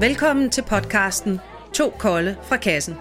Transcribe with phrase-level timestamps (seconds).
[0.00, 1.40] Velkommen til podcasten
[1.74, 2.96] To Kolde fra Kassen.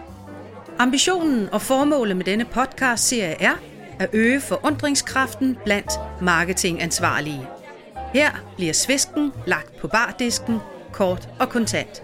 [0.80, 3.54] Ambitionen og formålet med denne podcast-serie er
[4.00, 5.92] at øge forundringskraften blandt
[6.22, 7.48] marketingansvarlige.
[8.14, 10.58] Her bliver svisken lagt på bardisken,
[10.92, 12.04] kort og kontant,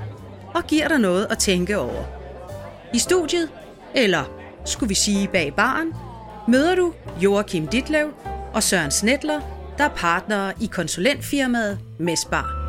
[0.53, 2.03] og giver dig noget at tænke over.
[2.93, 3.49] I studiet,
[3.95, 4.23] eller
[4.65, 5.93] skulle vi sige bag baren,
[6.47, 8.13] møder du Joachim Ditlev
[8.53, 9.41] og Søren Snedler,
[9.77, 12.64] der er partnere i konsulentfirmaet Mesbar.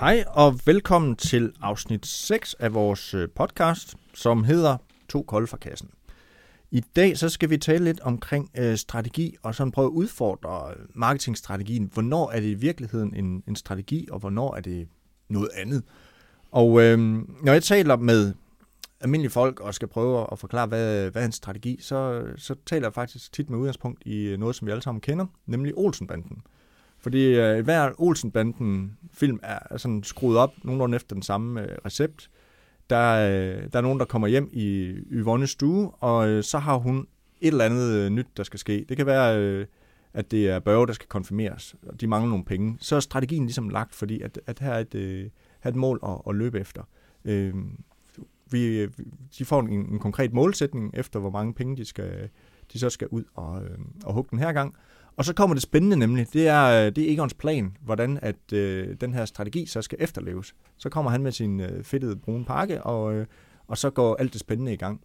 [0.00, 4.76] Hej og velkommen til afsnit 6 af vores øh, podcast, som hedder
[5.08, 5.90] To kolde fra kassen.
[6.70, 10.70] I dag så skal vi tale lidt omkring øh, strategi og sådan prøve at udfordre
[10.70, 11.90] øh, marketingstrategien.
[11.92, 14.88] Hvornår er det i virkeligheden en, en strategi, og hvornår er det
[15.28, 15.82] noget andet?
[16.50, 16.98] Og øh,
[17.42, 18.34] når jeg taler med
[19.00, 22.86] almindelige folk og skal prøve at forklare, hvad, hvad er en strategi, så, så taler
[22.86, 26.42] jeg faktisk tit med udgangspunkt i øh, noget, som vi alle sammen kender, nemlig Olsenbanden.
[27.08, 32.30] Fordi øh, hver Olsenbanden-film er sådan skruet op nogenlunde efter den samme øh, recept.
[32.90, 36.76] Der, øh, der er nogen, der kommer hjem i Yvonnes stue, og øh, så har
[36.76, 37.06] hun
[37.40, 38.84] et eller andet øh, nyt, der skal ske.
[38.88, 39.66] Det kan være, øh,
[40.14, 42.76] at det er Børge, der skal konfirmeres, og de mangler nogle penge.
[42.80, 45.28] Så er strategien ligesom lagt, fordi at, at her, er et, øh,
[45.66, 46.82] et mål at, at løbe efter.
[47.24, 47.54] Øh, øh,
[48.50, 48.86] vi,
[49.38, 52.28] de får en, en konkret målsætning efter, hvor mange penge de, skal,
[52.72, 54.74] de så skal ud og, øh, og hugge den her gang.
[55.18, 58.52] Og så kommer det spændende nemlig, det er, øh, det er Egons plan, hvordan at
[58.52, 60.54] øh, den her strategi så skal efterleves.
[60.76, 63.26] Så kommer han med sin øh, fedtede brune pakke, og, øh,
[63.68, 65.00] og så går alt det spændende i gang.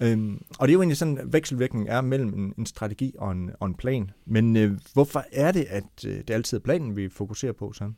[0.00, 3.32] Øhm, og det er jo egentlig sådan, at vekselvirkning er mellem en, en strategi og
[3.32, 4.10] en, og en plan.
[4.26, 7.96] Men øh, hvorfor er det, at øh, det altid er planen, vi fokuserer på sådan?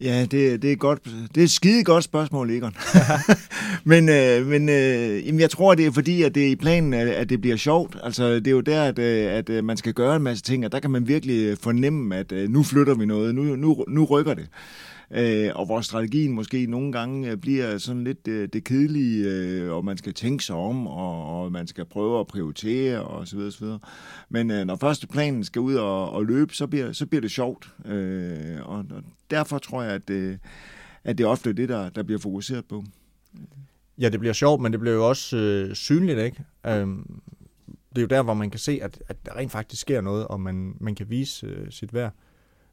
[0.00, 1.04] Ja, det, det, er godt,
[1.34, 2.76] det er et skide godt spørgsmål, Egon.
[3.84, 6.94] men øh, men øh, jamen, jeg tror, det er fordi, at det er i planen,
[6.94, 7.96] at, at det bliver sjovt.
[8.02, 10.64] Altså, det er jo der, at, øh, at, at man skal gøre en masse ting,
[10.64, 13.84] og der kan man virkelig øh, fornemme, at øh, nu flytter vi noget, nu, nu,
[13.88, 14.46] nu rykker det.
[15.10, 19.72] Øh, og hvor strategien måske nogle gange øh, bliver sådan lidt øh, det kedelige, øh,
[19.72, 23.36] og man skal tænke sig om, og, og man skal prøve at prioritere, og så
[23.36, 23.78] videre, så videre.
[24.28, 27.30] Men øh, når første planen skal ud og, og løbe, så bliver, så bliver det
[27.30, 27.74] sjovt.
[27.84, 30.38] Øh, og, og derfor tror jeg, at, øh,
[31.04, 32.84] at det er ofte det, der, der bliver fokuseret på.
[33.98, 36.44] Ja, det bliver sjovt, men det bliver jo også øh, synligt, ikke?
[36.66, 37.20] Øhm,
[37.66, 40.26] det er jo der, hvor man kan se, at, at der rent faktisk sker noget,
[40.26, 42.12] og man, man kan vise øh, sit værd.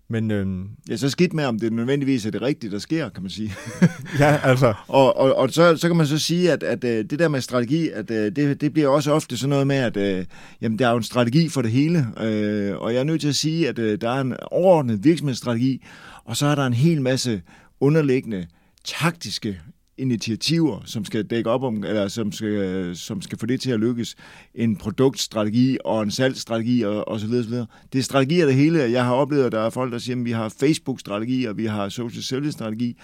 [0.07, 3.23] Men, øhm, ja, så skidt med, om det nødvendigvis er det rigtige, der sker, kan
[3.23, 3.53] man sige.
[4.19, 4.73] ja, altså.
[4.87, 7.41] Og, og, og så, så kan man så sige, at, at øh, det der med
[7.41, 10.25] strategi, at øh, det, det bliver også ofte sådan noget med, at øh,
[10.61, 12.07] jamen, der er jo en strategi for det hele.
[12.21, 15.85] Øh, og jeg er nødt til at sige, at der er en overordnet virksomhedsstrategi,
[16.25, 17.41] og så er der en hel masse
[17.79, 18.47] underliggende
[18.83, 19.59] taktiske
[19.97, 23.79] initiativer, som skal dække op om, eller som skal, som skal få det til at
[23.79, 24.15] lykkes.
[24.55, 27.65] En produktstrategi og en salgsstrategi og, og så videre, så videre.
[27.93, 28.79] Det er strategier det hele.
[28.79, 31.65] Jeg har oplevet, at der er folk, der siger, at vi har Facebook-strategi, og vi
[31.65, 32.97] har social selling-strategi.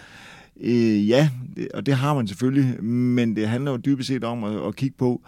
[0.62, 4.44] Øh, ja, det, og det har man selvfølgelig, men det handler jo dybest set om
[4.44, 5.22] at, at kigge på,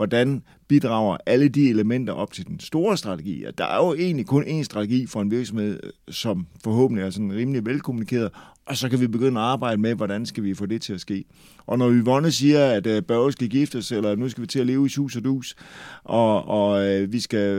[0.00, 3.44] hvordan bidrager alle de elementer op til den store strategi.
[3.58, 7.32] Der er jo egentlig kun én strategi for en virksomhed, øh, som forhåbentlig er sådan
[7.32, 8.30] rimelig velkommunikeret,
[8.66, 11.00] og så kan vi begynde at arbejde med, hvordan skal vi få det til at
[11.00, 11.24] ske.
[11.66, 14.66] Og når Yvonne siger, at øh, Børge skal giftes, eller nu skal vi til at
[14.66, 15.56] leve i sus og dus,
[16.04, 17.54] og, og øh, vi skal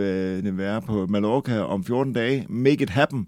[0.45, 3.27] uh, være på Mallorca om 14 dage, make it happen,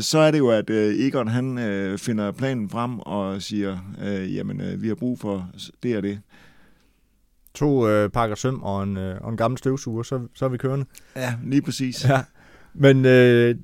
[0.00, 1.58] så er det jo, at Egon han
[1.98, 3.78] finder planen frem og siger,
[4.34, 5.50] jamen vi har brug for
[5.82, 6.20] det og det.
[7.58, 10.56] To uh, pakker søm og en, uh, og en gammel støvsuger, så, så er vi
[10.56, 10.86] kørende.
[11.16, 12.04] Ja, lige præcis.
[12.08, 12.24] Ja.
[12.74, 13.54] Men øh,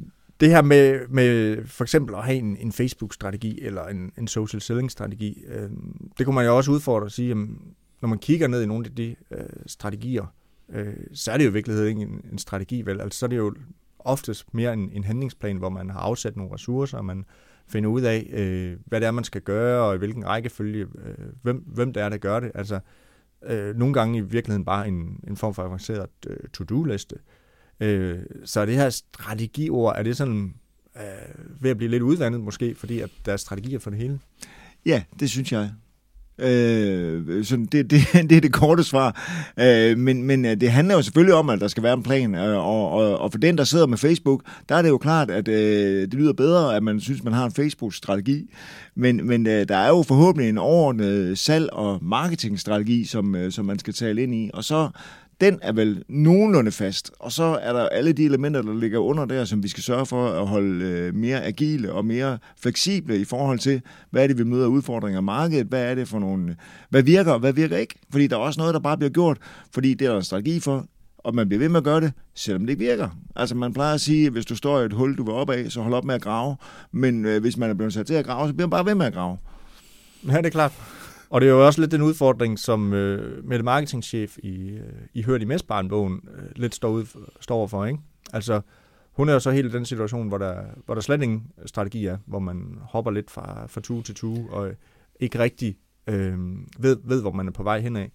[0.41, 4.61] det her med, med for eksempel at have en, en Facebook-strategi eller en, en social
[4.61, 5.71] selling-strategi, øh,
[6.19, 7.37] det kunne man jo også udfordre og sige, at
[8.03, 10.35] når man kigger ned i nogle af de øh, strategier,
[10.73, 13.01] øh, så er det jo i virkeligheden ikke en, en strategi, vel?
[13.01, 13.55] Altså så er det jo
[13.99, 17.25] oftest mere en, en handlingsplan, hvor man har afsat nogle ressourcer, og man
[17.67, 21.27] finder ud af, øh, hvad det er, man skal gøre, og i hvilken rækkefølge, øh,
[21.43, 22.53] hvem, hvem det er, der gør det.
[22.55, 22.81] Altså
[23.47, 27.17] øh, nogle gange i virkeligheden bare en, en form for avanceret øh, to-do-liste,
[27.81, 30.55] Øh, så det her strategiord, er det sådan
[30.97, 31.03] øh,
[31.61, 34.21] ved at blive lidt udvandet måske, fordi at der er strategier for det hele?
[34.87, 35.71] Ja, det synes jeg.
[36.39, 38.01] Øh, så det, det,
[38.31, 39.23] det er det korte svar.
[39.61, 42.35] Øh, men, men øh, det handler jo selvfølgelig om, at der skal være en plan.
[42.35, 45.31] Øh, og, og, og for den, der sidder med Facebook, der er det jo klart,
[45.31, 48.55] at øh, det lyder bedre, at man synes, man har en Facebook-strategi.
[48.95, 53.65] Men, men øh, der er jo forhåbentlig en overordnet salg- og marketingstrategi, som, øh, som
[53.65, 54.51] man skal tale ind i.
[54.55, 54.89] Og så
[55.41, 57.11] den er vel nogenlunde fast.
[57.19, 60.07] Og så er der alle de elementer, der ligger under der, som vi skal sørge
[60.07, 64.39] for at holde øh, mere agile og mere fleksible i forhold til, hvad er det,
[64.39, 66.57] vi møder udfordringer af markedet, hvad er det for nogle,
[66.91, 67.95] hvad virker og hvad virker ikke.
[68.11, 69.39] Fordi der er også noget, der bare bliver gjort,
[69.75, 70.87] fordi det er der en strategi for,
[71.19, 73.09] og man bliver ved med at gøre det, selvom det ikke virker.
[73.37, 75.51] Altså man plejer at sige, at hvis du står i et hul, du vil op
[75.51, 76.57] af, så hold op med at grave.
[76.93, 78.95] Men øh, hvis man er blevet sat til at grave, så bliver man bare ved
[78.95, 79.39] med at grave.
[80.29, 80.73] Ja, det er klart.
[81.35, 84.83] Og det er jo også lidt den udfordring, som øh, med marketingchef i, øh,
[85.15, 87.05] i Hørt i Mestbarn-bogen øh, lidt står, ud,
[87.41, 87.99] står overfor, ikke?
[88.33, 88.61] Altså,
[89.13, 90.55] hun er jo så helt i den situation, hvor der,
[90.87, 94.51] hvor der slet ingen strategi er, hvor man hopper lidt fra, fra tue til tue,
[94.51, 94.75] og øh,
[95.21, 95.77] ikke rigtig
[96.07, 96.39] øh,
[96.79, 98.07] ved, ved, hvor man er på vej henad.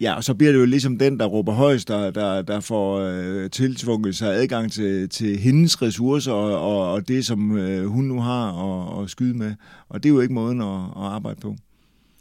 [0.00, 2.98] Ja, og så bliver det jo ligesom den, der råber højst, der, der, der får
[2.98, 8.04] øh, tiltvunget sig adgang til, til hendes ressourcer og, og, og det, som øh, hun
[8.04, 9.54] nu har at, at skyde med.
[9.88, 11.56] Og det er jo ikke måden at, at arbejde på.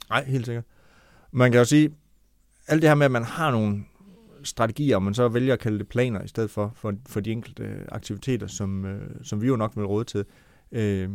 [0.10, 0.66] Nej, helt sikkert.
[1.32, 1.96] Man kan jo sige,
[2.68, 3.84] alt det her med, at man har nogle
[4.44, 7.32] strategier, og man så vælger at kalde det planer i stedet for, for, for de
[7.32, 10.26] enkelte aktiviteter, som, øh, som vi jo nok vil råde til,
[10.72, 11.10] øh,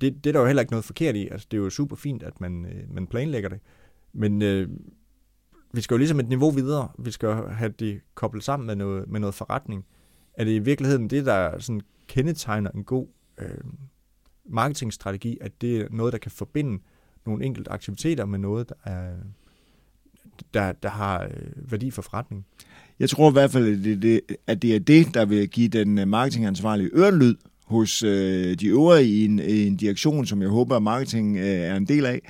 [0.00, 1.28] det, det er der jo heller ikke noget forkert i.
[1.28, 3.60] Altså, det er jo super fint, at man, øh, man planlægger det.
[4.12, 4.68] Men øh,
[5.72, 6.88] vi skal jo ligesom et niveau videre.
[6.98, 9.86] Vi skal have det koblet sammen med noget, med noget forretning.
[10.34, 13.06] Er det i virkeligheden det, der sådan kendetegner en god
[13.38, 13.64] øh,
[14.44, 16.82] marketingstrategi, at det er noget, der kan forbinde
[17.26, 19.12] nogle enkelte aktiviteter med noget, der, er,
[20.54, 22.46] der, der har øh, værdi for forretning?
[22.98, 25.68] Jeg tror i hvert fald, at det, det, at det er det, der vil give
[25.68, 27.34] den øh, marketingansvarlige ørelyd
[27.66, 31.76] hos øh, de øvrige i en, en direktion, som jeg håber, at marketing øh, er
[31.76, 32.20] en del af,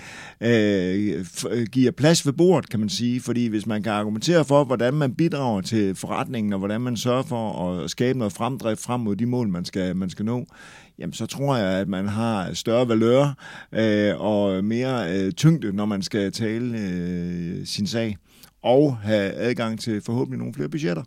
[0.41, 3.21] øh, øh, giver plads ved bordet, kan man sige.
[3.21, 7.23] Fordi hvis man kan argumentere for, hvordan man bidrager til forretningen, og hvordan man sørger
[7.23, 10.47] for at skabe noget fremdrift frem mod de mål, man skal, man skal nå,
[10.99, 13.35] jamen så tror jeg, at man har større valør
[13.73, 18.17] øh, og mere øh, tyngde, når man skal tale øh, sin sag,
[18.63, 21.03] og have adgang til forhåbentlig nogle flere budgetter.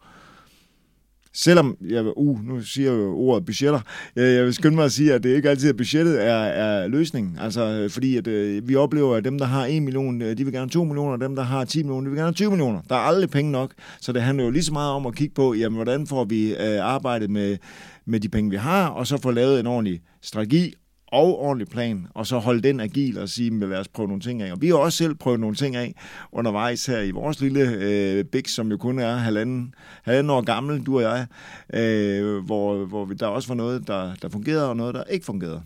[1.33, 3.79] Selvom, jeg, uh, nu siger jeg jo ordet budgetter,
[4.15, 7.37] jeg vil skynde mig at sige, at det ikke altid er budgettet er, er løsningen.
[7.39, 10.43] Altså, øh, fordi at, øh, vi oplever, at dem, der har 1 million, øh, de
[10.43, 12.81] vil gerne 2 millioner, og dem, der har 10 millioner, de vil gerne 20 millioner.
[12.89, 13.71] Der er aldrig penge nok,
[14.01, 16.55] så det handler jo lige så meget om at kigge på, jamen, hvordan får vi
[16.55, 17.57] øh, arbejdet med,
[18.05, 20.73] med de penge, vi har, og så få lavet en ordentlig strategi
[21.11, 24.41] og ordentlig plan, og så holde den agil og sige, lad os prøve nogle ting
[24.41, 24.51] af.
[24.51, 25.93] Og vi har også selv prøvet nogle ting af
[26.31, 29.73] undervejs her i vores lille øh, big, som jo kun er halvanden,
[30.03, 31.27] halvanden år gammel, du og jeg,
[31.73, 35.25] øh, hvor, hvor vi, der også var noget, der, der fungerede, og noget, der ikke
[35.25, 35.61] fungerede.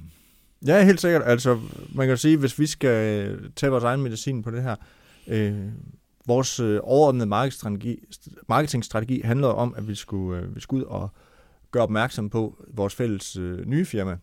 [0.68, 1.22] Ja, helt sikkert.
[1.26, 1.60] Altså,
[1.96, 4.76] man kan sige, hvis vi skal øh, tage vores egen medicin på det her,
[5.28, 5.54] øh,
[6.28, 8.00] vores øh, overordnede marketingstrategi,
[8.50, 11.10] marketingstrategi handler om, at vi skulle, øh, vi skulle ud og
[11.72, 14.18] gøre opmærksom på vores fælles øh, nye firma,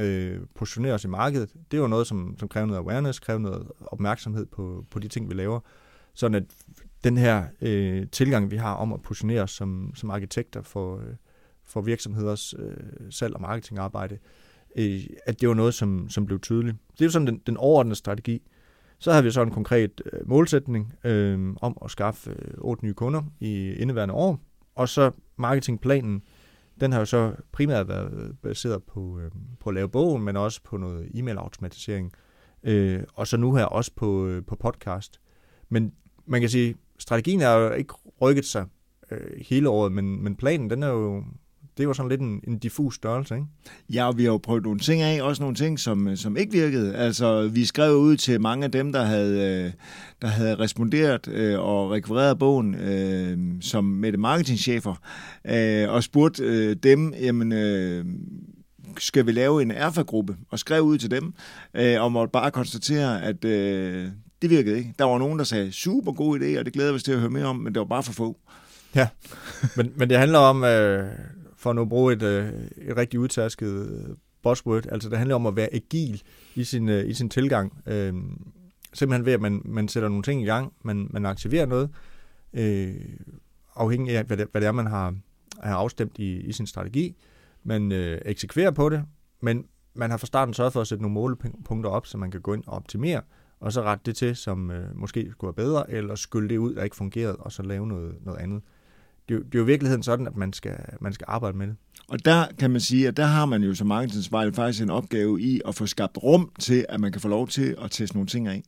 [0.00, 3.38] øh, positionere os i markedet, det er jo noget, som, som kræver noget awareness, kræver
[3.38, 5.60] noget opmærksomhed på, på de ting, vi laver.
[6.14, 6.44] Sådan at
[7.04, 11.14] den her øh, tilgang, vi har om at positionere os som, som arkitekter for, øh,
[11.64, 12.76] for virksomheders øh,
[13.10, 14.18] salg- og marketingarbejde,
[14.76, 16.76] øh, at det var noget, som, som blev tydeligt.
[16.92, 18.42] Det er jo sådan den, den overordnede strategi.
[18.98, 22.94] Så havde vi så en konkret øh, målsætning øh, om at skaffe øh, otte nye
[22.94, 24.40] kunder i indeværende år,
[24.74, 26.22] og så marketingplanen,
[26.80, 29.30] den har jo så primært været baseret på, øh,
[29.60, 32.12] på at lave bogen, men også på noget e-mail-automatisering.
[32.62, 35.20] Øh, og så nu her også på, øh, på podcast.
[35.68, 35.92] Men
[36.26, 38.66] man kan sige, strategien er jo ikke rykket sig
[39.10, 41.24] øh, hele året, men, men planen, den er jo
[41.78, 43.46] det var sådan lidt en, en diffus størrelse, ikke?
[43.92, 46.52] Ja, og vi har jo prøvet nogle ting af, også nogle ting, som, som ikke
[46.52, 46.96] virkede.
[46.96, 49.72] Altså, vi skrev ud til mange af dem, der havde, øh,
[50.22, 54.94] der havde responderet øh, og rekvireret bogen øh, som med marketingchefer,
[55.46, 58.04] øh, og spurgte øh, dem, jamen, øh,
[58.98, 61.34] skal vi lave en erfa-gruppe, og skrev ud til dem,
[61.74, 64.08] øh, og måtte bare konstatere, at øh,
[64.42, 64.94] det virkede ikke.
[64.98, 67.18] Der var nogen, der sagde, super god idé, og det glæder vi os til at
[67.18, 68.36] høre mere om, men det var bare for få.
[68.94, 69.08] Ja,
[69.76, 71.08] men, men det handler om, øh,
[71.66, 74.86] for at nu bruge et, øh, et rigtig udtasket øh, buzzword.
[74.86, 76.22] Altså det handler om at være agil
[76.54, 77.82] i sin, øh, i sin tilgang.
[77.86, 78.14] Øh,
[78.92, 81.90] simpelthen ved, at man, man sætter nogle ting i gang, man, man aktiverer noget,
[82.52, 82.94] øh,
[83.76, 85.14] afhængig af, hvad det, hvad det er, man har,
[85.62, 87.16] har afstemt i, i sin strategi.
[87.64, 89.04] Man øh, eksekverer på det,
[89.42, 92.40] men man har fra starten sørget for at sætte nogle målepunkter op, så man kan
[92.40, 93.20] gå ind og optimere,
[93.60, 96.74] og så rette det til, som øh, måske skulle være bedre, eller skylde det ud,
[96.74, 98.62] der ikke fungerede, og så lave noget, noget andet
[99.28, 101.76] det, det er jo i virkeligheden sådan, at man skal, man skal arbejde med det.
[102.08, 105.40] Og der kan man sige, at der har man jo som markedsføringsvejl faktisk en opgave
[105.40, 108.26] i at få skabt rum til, at man kan få lov til at teste nogle
[108.26, 108.62] ting af.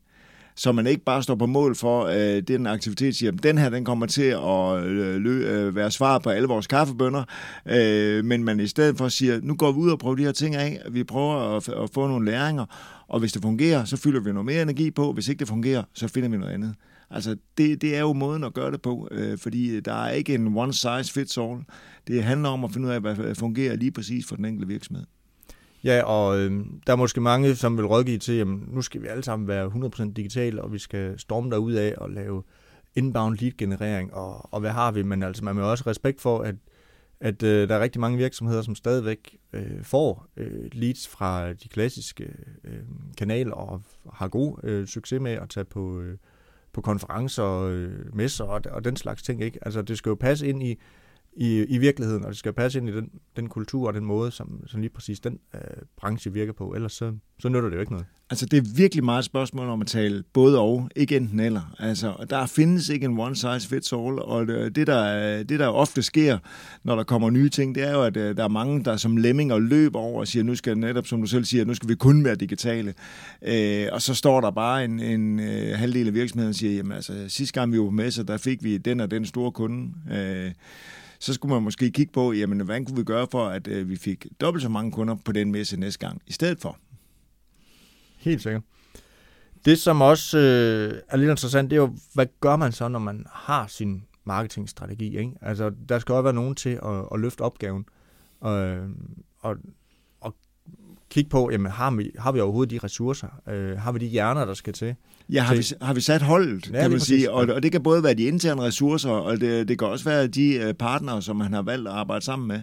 [0.55, 3.71] Så man ikke bare står på mål for øh, den aktivitet, siger, at den her
[3.71, 7.25] den kommer til at øh, lø, øh, være svar på alle vores kaffebønder,
[7.67, 10.33] øh, men man i stedet for siger, nu går vi ud og prøver de her
[10.33, 12.65] ting af, vi prøver at, at få nogle læringer,
[13.09, 15.83] og hvis det fungerer, så fylder vi noget mere energi på, hvis ikke det fungerer,
[15.95, 16.75] så finder vi noget andet.
[17.11, 20.11] Altså, det, det er jo måden at gøre det på, øh, fordi øh, der er
[20.11, 21.61] ikke en one size fits all.
[22.07, 25.05] Det handler om at finde ud af, hvad fungerer lige præcis for den enkelte virksomhed.
[25.85, 29.07] Ja, og øh, der er måske mange, som vil rådgive til, at nu skal vi
[29.07, 32.43] alle sammen være 100% digitale, og vi skal storme derud af og lave
[32.97, 36.41] inbound lead generering, og, og hvad har vi, men altså man må også respekt for,
[36.41, 36.55] at,
[37.21, 41.69] at øh, der er rigtig mange virksomheder, som stadigvæk øh, får øh, leads fra de
[41.69, 42.25] klassiske
[42.65, 42.81] øh,
[43.19, 46.17] kanaler, og har god øh, succes med at tage på, øh,
[46.79, 49.43] på konferencer, øh, messer og, og den slags ting.
[49.43, 49.59] Ikke?
[49.63, 50.79] Altså det skal jo passe ind i,
[51.37, 54.31] i, i virkeligheden, og det skal passe ind i den, den kultur og den måde,
[54.31, 55.61] som, som lige præcis den øh,
[55.97, 56.75] branche virker på.
[56.75, 58.07] Ellers så, så nytter det jo ikke noget.
[58.31, 61.75] Altså, det er virkelig meget et spørgsmål om at tale både og, ikke enten eller.
[61.79, 66.03] Altså, der findes ikke en one size fits all, og det, der, det, der ofte
[66.03, 66.39] sker,
[66.83, 69.17] når der kommer nye ting, det er jo, at øh, der er mange, der som
[69.17, 71.95] lemminger løber over og siger, nu skal netop, som du selv siger, nu skal vi
[71.95, 72.95] kun være digitale.
[73.43, 76.93] Øh, og så står der bare en, en øh, halvdel af virksomheden og siger, jamen
[76.93, 79.93] altså, sidste gang vi var på så der fik vi den og den store kunde.
[80.13, 80.51] Øh,
[81.19, 83.97] så skulle man måske kigge på, jamen, hvad kunne vi gøre for, at øh, vi
[83.97, 86.79] fik dobbelt så mange kunder på den messe næste gang, i stedet for.
[88.17, 88.63] Helt sikkert.
[89.65, 92.99] Det, som også øh, er lidt interessant, det er jo, hvad gør man så, når
[92.99, 95.19] man har sin marketingstrategi?
[95.19, 95.33] Ikke?
[95.41, 97.85] Altså, der skal også være nogen til at, at løfte opgaven.
[98.41, 98.89] Og, øh,
[99.39, 99.57] og
[101.11, 103.29] kigge på, jamen, har vi, har vi overhovedet de ressourcer?
[103.49, 104.95] Øh, har vi de hjerner, der skal til?
[105.33, 107.31] Ja, har vi, har vi sat holdet, ja, kan man sige.
[107.31, 110.27] Og, og det kan både være de interne ressourcer, og det, det kan også være
[110.27, 112.61] de øh, partnere, som man har valgt at arbejde sammen med.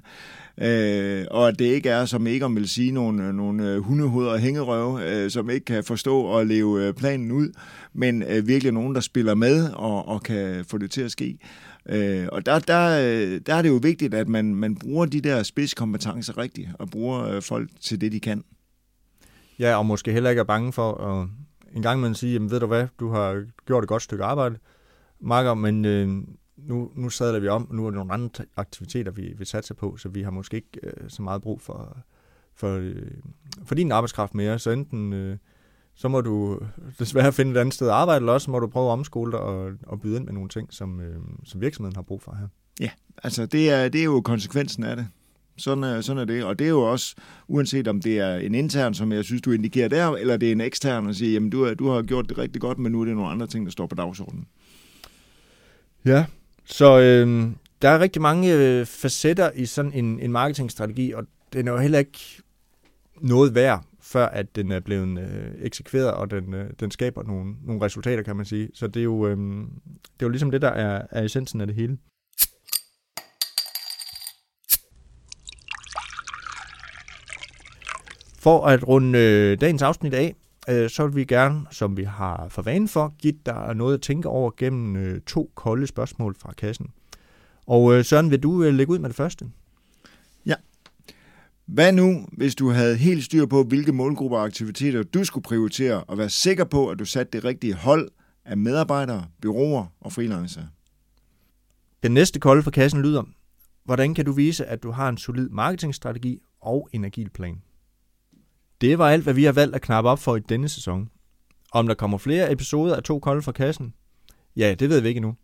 [0.57, 4.39] Øh, og at det ikke er, som ikke om vil sige, nogle, nogle hundehoveder og
[4.39, 7.49] hængerøve, øh, som ikke kan forstå og leve øh, planen ud,
[7.93, 11.37] men øh, virkelig nogen, der spiller med og, og kan få det til at ske.
[11.89, 15.21] Øh, og der, der, øh, der er det jo vigtigt, at man, man bruger de
[15.21, 18.43] der spidskompetencer rigtigt, og bruger øh, folk til det, de kan.
[19.59, 21.27] Ja, og måske heller ikke er bange for at
[21.75, 24.57] en gang man sige, jamen ved du hvad, du har gjort et godt stykke arbejde,
[25.19, 26.07] Marker, men øh,
[26.57, 29.97] nu, nu sadler vi om, nu er der nogle andre aktiviteter, vi vil satse på,
[29.97, 31.97] så vi har måske ikke øh, så meget brug for,
[32.53, 33.11] for, øh,
[33.63, 35.37] for din arbejdskraft mere, så enten øh,
[35.95, 36.59] så må du
[36.99, 39.39] desværre finde et andet sted at arbejde, eller også må du prøve at omskole dig
[39.39, 42.47] og, og byde ind med nogle ting, som, øh, som virksomheden har brug for her.
[42.79, 42.89] Ja,
[43.23, 45.07] altså det er, det er jo konsekvensen af det.
[45.57, 46.43] Sådan er, sådan er det.
[46.43, 47.15] Og det er jo også,
[47.47, 50.51] uanset om det er en intern, som jeg synes, du indikerer der, eller det er
[50.51, 53.05] en ekstern, og sige, jamen du, du har gjort det rigtig godt, men nu er
[53.05, 54.47] det nogle andre ting, der står på dagsordenen.
[56.05, 56.25] Ja,
[56.65, 61.23] så øh, der er rigtig mange øh, facetter i sådan en, en marketingstrategi, og
[61.53, 62.19] den er jo heller ikke
[63.21, 67.55] noget værd, før at den er blevet øh, eksekveret, og den, øh, den skaber nogle,
[67.63, 68.69] nogle resultater, kan man sige.
[68.73, 71.67] Så det er jo, øh, det er jo ligesom det, der er, er essensen af
[71.67, 71.97] det hele.
[78.39, 80.35] For at runde øh, dagens afsnit af,
[80.69, 84.01] øh, så vil vi gerne, som vi har for vane for, give dig noget at
[84.01, 86.87] tænke over gennem øh, to kolde spørgsmål fra kassen.
[87.67, 89.45] Og øh, Søren, vil du øh, lægge ud med det første?
[91.65, 96.03] Hvad nu, hvis du havde helt styr på, hvilke målgrupper og aktiviteter du skulle prioritere,
[96.03, 98.11] og være sikker på, at du satte det rigtige hold
[98.45, 100.67] af medarbejdere, byråer og freelancere?
[102.03, 103.23] Den næste kolde fra kassen lyder,
[103.85, 107.61] hvordan kan du vise, at du har en solid marketingstrategi og en agil plan?
[108.81, 111.09] Det var alt, hvad vi har valgt at knappe op for i denne sæson.
[111.71, 113.93] Om der kommer flere episoder af To Kolde fra Kassen?
[114.55, 115.35] Ja, det ved vi ikke endnu.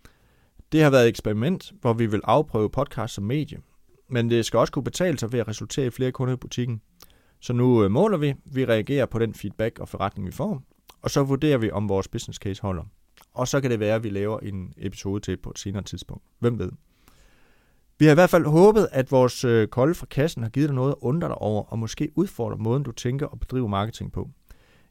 [0.71, 3.57] Det har været et eksperiment, hvor vi vil afprøve podcast som medie.
[4.11, 6.81] Men det skal også kunne betale sig ved at resultere i flere kunder i butikken.
[7.39, 10.63] Så nu øh, måler vi, vi reagerer på den feedback og forretning, vi får,
[11.01, 12.83] og så vurderer vi, om vores business case holder.
[13.33, 16.23] Og så kan det være, at vi laver en episode til på et senere tidspunkt.
[16.39, 16.71] Hvem ved?
[17.99, 20.75] Vi har i hvert fald håbet, at vores øh, kolde fra kassen har givet dig
[20.75, 24.29] noget at undre dig over, og måske udfordre måden, du tænker og bedriver marketing på.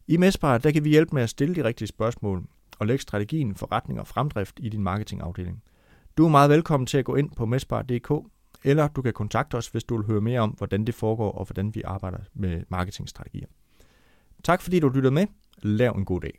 [0.08, 2.42] I Mespar, der kan vi hjælpe med at stille de rigtige spørgsmål
[2.78, 5.62] og lægge strategien, forretning og fremdrift i din marketingafdeling.
[6.16, 8.12] Du er meget velkommen til at gå ind på mespar.dk,
[8.64, 11.44] eller du kan kontakte os, hvis du vil høre mere om, hvordan det foregår og
[11.44, 13.46] hvordan vi arbejder med marketingstrategier.
[14.44, 15.26] Tak fordi du lyttede med.
[15.62, 16.38] Lav en god dag.